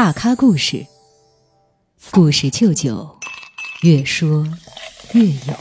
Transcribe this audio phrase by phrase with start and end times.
[0.00, 0.86] 大咖故事，
[2.12, 3.18] 故事舅舅，
[3.82, 4.46] 越说
[5.12, 5.54] 越有。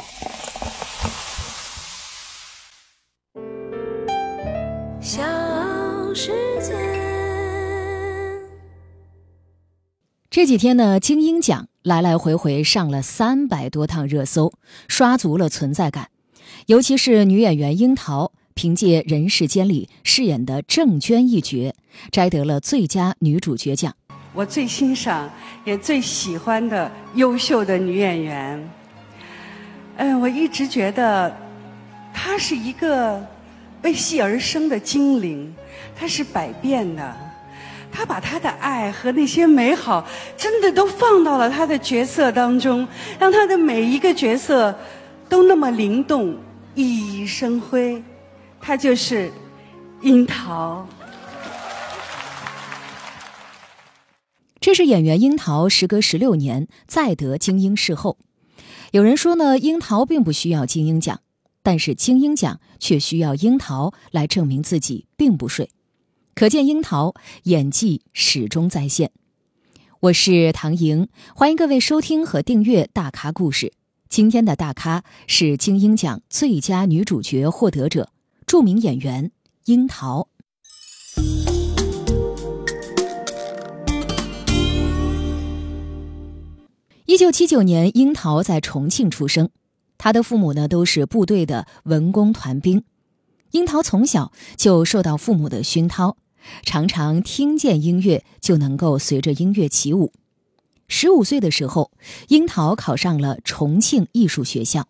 [5.02, 5.24] 小
[6.14, 6.32] 世
[6.62, 6.72] 界。
[10.30, 14.54] 这几天呢，金鹰奖来来回回上了三百多趟热搜，
[14.88, 16.12] 刷足了存在感。
[16.68, 21.74] 尤其是女演员樱桃，凭借《人世间》里饰演的郑娟一角，
[22.12, 23.96] 摘得了最佳女主角奖。
[24.38, 25.28] 我最欣赏
[25.66, 28.70] 也最喜欢的优秀的女演员，
[29.96, 31.36] 嗯，我一直觉得
[32.14, 33.20] 她是一个
[33.82, 35.52] 为戏而生的精灵，
[35.96, 37.18] 她是百变的，
[37.92, 40.06] 她把她的爱和那些美好，
[40.38, 44.72] 真的都放到了她的角色当中，让她的每一个角色
[45.28, 46.38] 都那么灵动、
[46.76, 48.04] 熠熠生辉。
[48.62, 49.32] 她就是
[50.02, 50.88] 樱桃。
[54.68, 58.18] 这是演员樱桃时隔十六年再得精英视后。
[58.92, 61.22] 有人说呢，樱桃并不需要精英奖，
[61.64, 65.70] 但是精英奖却需要樱桃来证明自己并不睡。
[66.36, 69.12] 可见樱桃演技始终在线。
[70.02, 73.68] 我是唐莹，欢迎各位收听和订阅《大咖故事》。
[74.10, 78.12] 今天的大咖是精英奖最佳女主角获得者，
[78.46, 79.32] 著名演员
[79.64, 80.28] 樱桃。
[87.18, 89.50] 一九七九年，樱桃在重庆出生，
[89.98, 92.84] 他的父母呢都是部队的文工团兵。
[93.50, 96.16] 樱桃从小就受到父母的熏陶，
[96.62, 100.14] 常常听见音乐就能够随着音乐起舞。
[100.88, 101.90] 十五岁的时候，
[102.28, 104.86] 樱桃考上了重庆艺术学校。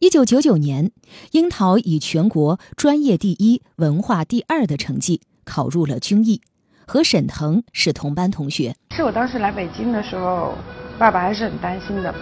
[0.00, 0.90] 一九九九年，
[1.30, 6.40] 樱桃以全国专业第一、文化第二的成绩考入了军艺，
[6.84, 8.74] 和沈腾是同班同学。
[8.90, 10.52] 是我当时来北京的时候。
[10.98, 12.12] 爸爸还是很担心的，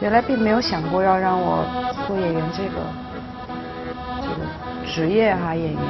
[0.00, 1.64] 原来并没有想过要让我
[2.06, 2.84] 做演员这个
[4.20, 4.44] 这个
[4.86, 5.80] 职业哈演员，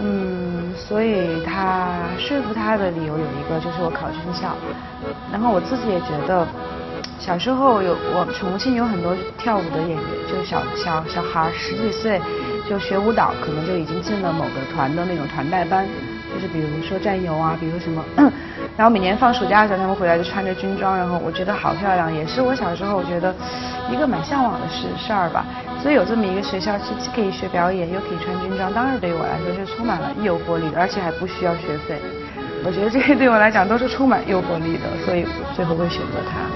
[0.00, 4.56] 嗯，所以他说服他的理由有一个就是我考军校，
[5.30, 6.46] 然后我自己也觉得，
[7.18, 12.18] 小时候有我重庆有很多跳舞的演员，就小小小孩十几岁
[12.66, 15.86] 就学舞蹈，可能就已经进了某个团的那种团带班，
[16.32, 18.02] 就是比如说战友啊，比如什么。
[18.76, 23.34] 然后每年放暑假的时候，他们回来就穿着军装，然后我觉得好漂亮，也是我小时候我觉得
[23.92, 25.44] 一个蛮向往的事事儿吧。
[25.82, 32.00] 所以有这么一个学校，既可以学表演，又可以穿军装，当然对于我来说是充满了诱惑力，而且还不需要学费。
[32.64, 36.48] 我觉得这些对我来讲都是充满诱惑力的，所以最后会选择它。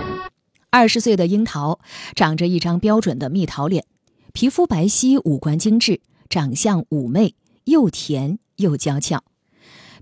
[0.70, 1.78] 二十岁的樱桃，
[2.14, 3.84] 长着一张标准的蜜桃脸，
[4.32, 6.00] 皮肤白皙，五官精致，
[6.30, 7.34] 长相妩媚，
[7.64, 9.22] 又甜又娇俏。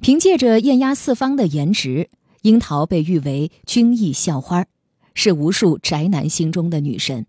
[0.04, 2.10] 凭借着艳压四方的颜值，
[2.42, 4.66] 樱桃被誉为军艺校花，
[5.14, 7.24] 是无数宅男心中的女神。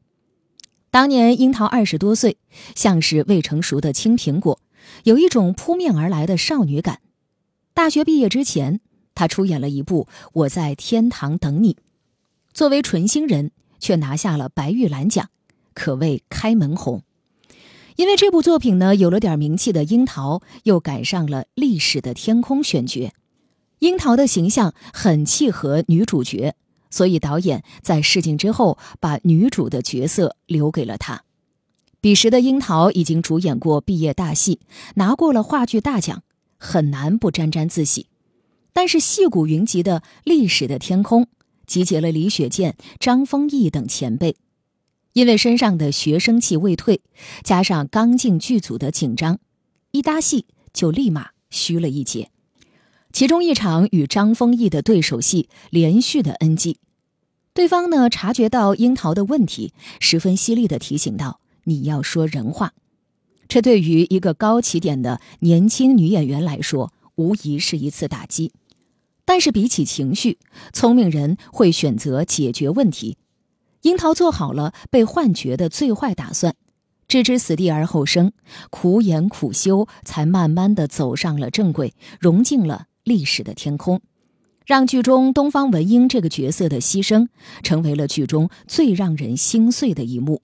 [0.92, 2.36] 当年樱桃二十多岁，
[2.76, 4.60] 像是未成熟的青苹果，
[5.06, 7.00] 有一种扑面而来的少女感。
[7.74, 8.82] 大学毕业之前，
[9.14, 11.76] 她出演了一部《我在天堂等你》，
[12.52, 15.30] 作为纯新人，却拿下了白玉兰奖，
[15.74, 17.02] 可谓开门红。
[17.96, 23.14] 因为这部作品呢，有了点名气的樱桃又赶上了历史的天空选角，
[23.80, 26.56] 樱桃的形象很契合女主角，
[26.90, 31.24] 所以导演在试镜之后把女主的角色留给了她。
[32.02, 34.60] 彼时的樱桃已经主演过毕业大戏，
[34.96, 36.22] 拿过了话剧大奖，
[36.58, 38.08] 很难不沾沾自喜。
[38.74, 41.28] 但是戏骨云集的历史的天空，
[41.66, 44.36] 集结了李雪健、张丰毅等前辈。
[45.16, 47.00] 因为身上的学生气未退，
[47.42, 49.40] 加上刚进剧组的紧张，
[49.92, 52.32] 一搭戏就立马虚了一截。
[53.14, 56.76] 其中一场与张丰毅的对手戏连续的 NG，
[57.54, 59.72] 对方呢察觉到樱桃的问题，
[60.02, 62.74] 十分犀利的提醒道：“你要说人话。”
[63.48, 68.52] 这对于一个高起点的年轻女演员来说，无疑是一次打击。
[69.24, 70.40] 但是比起情绪，
[70.74, 73.16] 聪明人会选择解决问题。
[73.86, 76.56] 樱桃做好了被换角的最坏打算，
[77.08, 78.32] 置之死地而后生，
[78.72, 84.02] 苦演苦修，才慢慢的走上了正轨，融进了历史的天空，
[84.66, 87.28] 让剧中东方文英这个角色的牺牲，
[87.62, 90.42] 成为了剧中最让人心碎的一幕。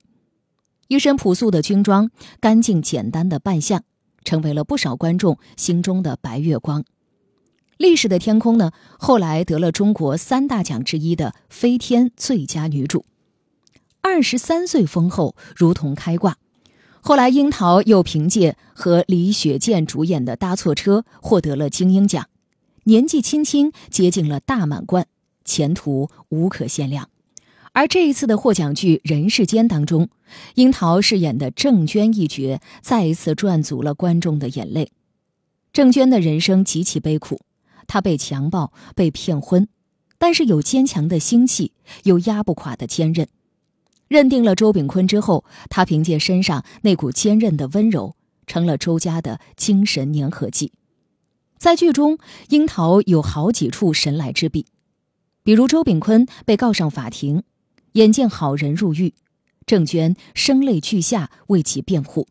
[0.88, 3.84] 一身朴素的军装，干净简单的扮相，
[4.24, 6.86] 成为了不少观众心中的白月光。
[7.78, 13.04] 历史的天空呢，后来得了中国三大奖之一的飞天最佳女主。
[14.02, 16.38] 二十三岁封后，如同开挂。
[17.02, 22.28] 后来，樱桃又凭借和李雪健主演的《搭错车》获得了金鹰奖，
[22.84, 25.08] 年纪轻轻接近了大满贯，
[25.44, 27.10] 前途无可限量。
[27.74, 30.10] 而这一次的获奖剧《人世间》当中，
[30.56, 34.92] 樱桃饰演的郑娟一角再一次赚足了观众的眼泪。
[35.72, 37.40] 郑娟的人生极其悲苦，
[37.88, 39.68] 她被强暴，被骗婚，
[40.18, 41.72] 但是有坚强的心气，
[42.04, 43.28] 有压不垮的坚韧。
[44.12, 48.14] 认定了周炳坤之后，他凭借身上那股坚韧的温柔，
[48.46, 50.74] 成了周家的精神粘合剂。
[51.58, 52.18] 在剧中，
[52.50, 54.66] 樱桃有好几处神来之笔，
[55.44, 57.44] 比如周炳坤被告上法庭，
[57.94, 59.14] 眼见好人入狱，
[59.66, 62.28] 郑娟声泪俱下为其辩护，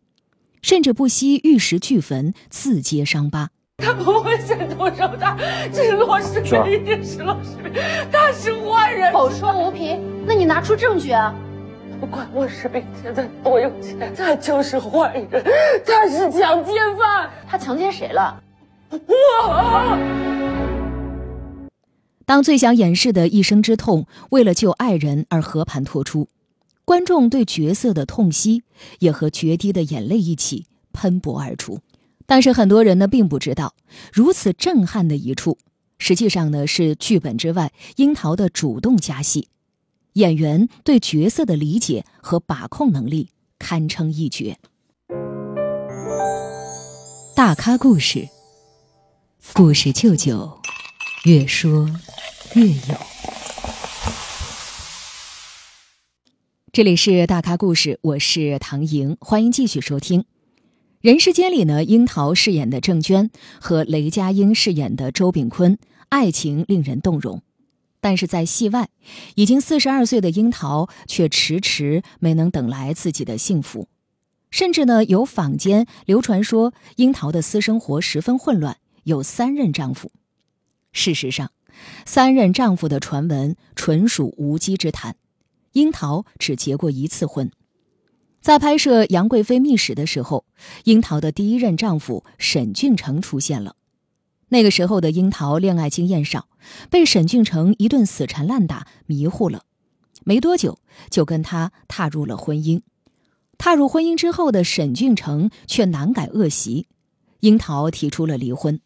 [0.61, 3.49] 甚至不惜玉石俱焚，自揭伤疤。
[3.77, 5.35] 他不会先动手的，
[5.73, 7.73] 这是罗世民，一定是罗世民，
[8.11, 9.11] 他是坏人。
[9.11, 11.33] 口说无凭，那你拿出证据啊！
[12.01, 15.43] 不管罗世民现在多有钱，他就是坏人，
[15.85, 17.29] 他是强奸犯。
[17.47, 18.41] 他强奸谁了？
[18.89, 18.97] 我
[22.25, 26.27] 当最想掩饰的一生之痛，为了救爱人而和盘托出，
[26.85, 28.63] 观众对角色的痛惜
[28.97, 31.81] 也和决堤的眼泪一起喷薄而出。
[32.25, 33.75] 但是很多人呢并不知道，
[34.11, 35.59] 如此震撼的一处，
[35.99, 39.49] 实际上呢是剧本之外樱桃的主动加戏，
[40.13, 44.57] 演员对角色的理解和把控能力堪称一绝。
[47.35, 48.27] 大咖故事。
[49.53, 50.59] 故事舅舅，
[51.23, 51.89] 越说
[52.55, 52.97] 越有。
[56.73, 60.25] 这里是大咖故事，我是唐莹，欢迎继续收听。
[60.99, 65.77] 人世间里呢，樱桃饰演的郑娟和雷佳音饰演的周炳坤，
[66.09, 67.41] 爱情令人动容。
[68.01, 68.89] 但是在戏外，
[69.35, 73.87] 已经四十二岁的樱桃却迟迟没能等来自己的幸福，
[74.49, 78.77] 甚至呢，有坊间流传说樱桃的私生活十分混乱。
[79.03, 80.11] 有三任丈夫，
[80.91, 81.51] 事实上，
[82.05, 85.15] 三任丈夫的传闻纯属无稽之谈。
[85.71, 87.49] 樱桃只结过一次婚，
[88.41, 90.45] 在拍摄《杨贵妃秘史》的时候，
[90.83, 93.75] 樱桃的第一任丈夫沈俊成出现了。
[94.53, 96.49] 那个时候的樱桃恋爱经验少，
[96.89, 99.63] 被沈俊成一顿死缠烂打迷糊了，
[100.25, 100.77] 没多久
[101.09, 102.81] 就跟他踏入了婚姻。
[103.57, 106.87] 踏入婚姻之后的沈俊成却难改恶习，
[107.39, 108.81] 樱桃提出了离婚。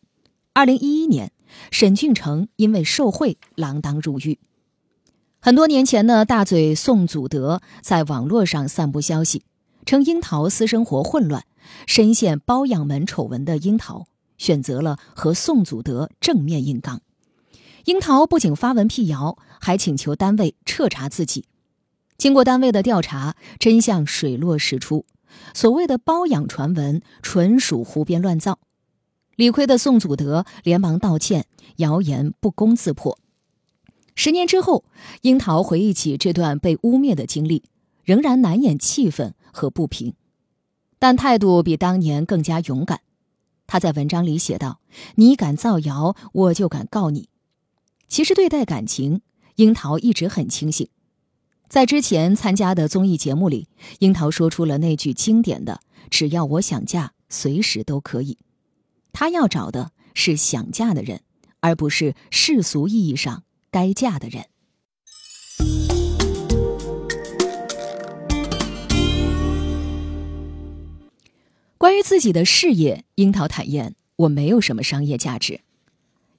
[0.53, 1.31] 二零一一年，
[1.71, 4.37] 沈俊成因为受贿锒铛入狱。
[5.39, 9.41] 很多年前呢，大嘴宋祖德在网络上散布消息，
[9.83, 11.43] 称樱桃私生活混乱，
[11.87, 14.05] 深陷包养门丑闻的樱桃
[14.37, 17.01] 选择了和宋祖德正面硬刚。
[17.85, 21.45] 樱桃不仅发文辟谣，还请求单位彻查自己。
[22.17, 25.05] 经过单位的调查，真相水落石出，
[25.53, 28.59] 所谓的包养传闻纯属胡编乱造。
[29.35, 31.45] 理亏的宋祖德连忙道歉，
[31.75, 33.19] 谣言不攻自破。
[34.15, 34.85] 十年之后，
[35.23, 37.63] 樱桃回忆起这段被污蔑的经历，
[38.05, 40.13] 仍然难掩气愤和不平，
[40.97, 43.01] 但态度比当年更加勇敢。
[43.67, 44.79] 他在文章里写道
[45.15, 47.29] ：“你敢造谣，我就敢告你。”
[48.07, 49.21] 其实对待感情，
[49.55, 50.87] 樱桃一直很清醒。
[51.67, 53.67] 在之前参加的综艺节目里，
[53.99, 55.81] 樱桃说出了那句经典的
[56.11, 58.37] ：“只要我想嫁，随时都可以。”
[59.11, 61.21] 她要找的是想嫁的人，
[61.59, 64.45] 而不是世俗意义上该嫁的人。
[71.85, 75.61] 关于自己的事业，樱桃坦言：“我没有什么商业价值。”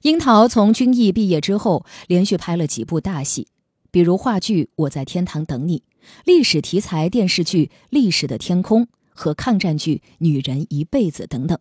[0.03, 3.47] 樱桃从军艺毕业之后，连续拍了几部大戏，
[3.89, 5.79] 比如话剧《我在天堂等你》，
[6.25, 11.57] 历史题材电视剧《历史的天空》和抗战剧《女人一辈子》等等。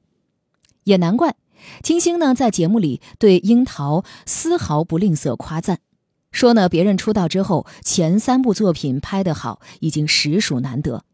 [0.82, 1.36] 也难怪，
[1.80, 5.78] 金星呢在节目里对樱桃丝毫不吝啬夸赞，
[6.32, 11.04] 说呢别人出道之后前三部作品拍得好已经实属难得，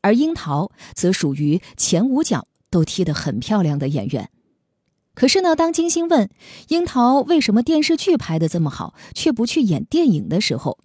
[0.00, 4.30] 而樱桃则属于前五角都踢得很漂亮的演员。
[5.14, 6.30] 可是呢，当金星问
[6.68, 10.78] 樱桃为什么电视剧拍得这么好，却不去演电影的时候，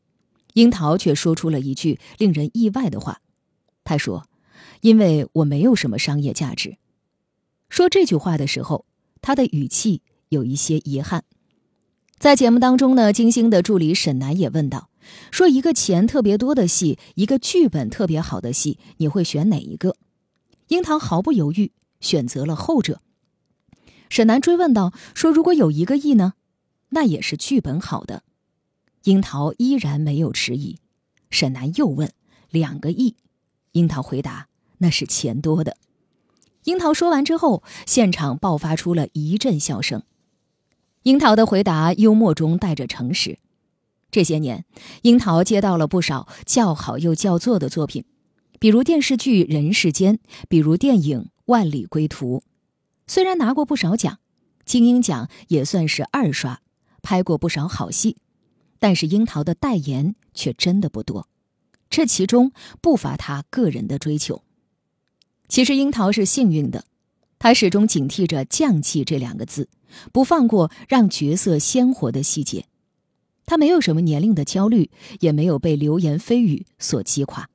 [0.54, 3.20] 樱桃却说出了一句令人意外的话，
[3.84, 4.28] 他说
[4.82, 6.78] ：“因为我没有什么商业价值。”
[7.70, 8.86] 说这句话的时候，
[9.22, 11.24] 他的语气有一些遗憾。
[12.18, 14.90] 在节目当中呢，金星的助理沈楠也问道
[15.32, 19.96] ：“说一个钱特别多的戏，一个剧本特别好的戏，你会选哪一个？”
[20.70, 23.02] 樱桃毫不犹豫选择了后者。
[24.10, 26.34] 沈南追问道：“说如果有一个亿呢？
[26.90, 28.24] 那也是剧本好的。”
[29.06, 30.78] 樱桃依然没有迟疑。
[31.30, 32.12] 沈南又问
[32.50, 33.16] ：“两个亿？”
[33.74, 35.78] 樱桃回答：“那是钱多的。”
[36.66, 40.04] 樱桃说完之后，现场爆发出了一阵笑声。
[41.02, 43.40] 樱桃的回答幽默中带着诚实。
[44.14, 44.64] 这些年，
[45.02, 48.06] 樱桃接到了不少叫好又叫座的作品，
[48.60, 50.18] 比如电视剧《人世间》，
[50.48, 52.38] 比如电影《万里归途》。
[53.08, 54.20] 虽然拿过不少奖，
[54.66, 56.62] 金鹰奖也算是二刷，
[57.02, 58.18] 拍过不少好戏，
[58.78, 61.28] 但是樱桃的代言却真的不多。
[61.90, 62.52] 这其中
[62.82, 64.44] 不乏他个人的追求。
[65.48, 66.86] 其实樱桃是幸运的，
[67.40, 69.70] 他始终警惕着“匠气”这两个字，
[70.12, 72.68] 不放过让角色鲜活的细节。
[73.46, 77.50] 他没有什么年龄的焦虑，也没有被流言蜚语所击垮。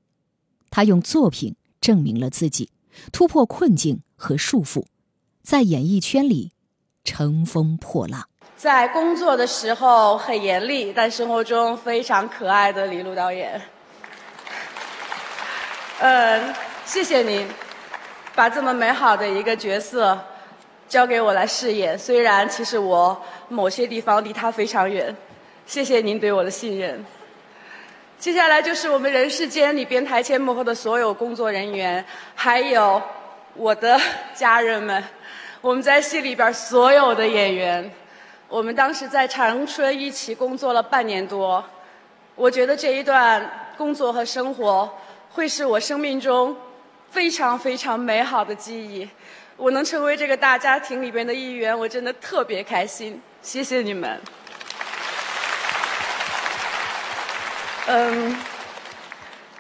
[0.71, 2.71] 他用作品证明了自己，
[3.11, 4.85] 突破困境和束缚，
[5.42, 6.52] 在演艺圈里
[7.04, 8.28] 乘风破浪。
[8.57, 13.61] 在工作的时候很严厉，但生活中非常可爱的李璐导演。
[16.00, 16.54] 嗯，
[16.85, 17.47] 谢谢您，
[18.35, 20.18] 把这么美好的一个角色
[20.88, 21.99] 交给我来饰演。
[21.99, 25.16] 虽然其实我某些地方离他非常远。
[25.69, 27.05] 谢谢您对我的信任。
[28.19, 32.03] 接下来就是我们人世间里边台前幕后的所有工作人员，
[32.35, 33.01] 还有
[33.53, 34.01] 我的
[34.35, 35.05] 家人们，
[35.61, 37.91] 我们在戏里边所有的演员，
[38.49, 41.63] 我们当时在长春一起工作了半年多。
[42.35, 44.91] 我觉得这一段工作和生活
[45.29, 46.57] 会是我生命中
[47.11, 49.07] 非常非常美好的记忆。
[49.59, 53.21] 我能成为这个大家庭里边的一员，我真的特别开心。
[53.43, 54.19] 谢谢你们。
[57.90, 58.37] 嗯，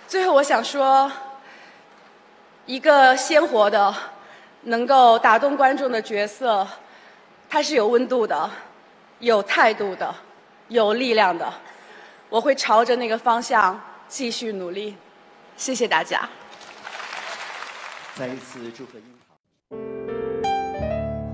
[0.06, 1.10] 最后我想说，
[2.66, 3.94] 一个鲜活的、
[4.64, 6.68] 能够打动观众的角色，
[7.48, 8.50] 它是有温度的、
[9.20, 10.14] 有态度的、
[10.68, 11.50] 有力量的。
[12.28, 14.94] 我会朝着那个方向继续努力。
[15.56, 16.28] 谢谢大家。
[18.14, 19.34] 再一次祝贺樱桃。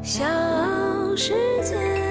[0.01, 0.25] 小
[1.17, 1.35] 世
[1.65, 2.04] 界。